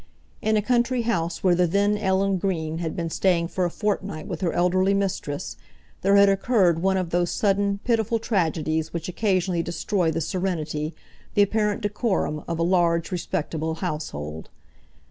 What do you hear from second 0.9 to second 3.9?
house where the then Ellen Green had been staying for a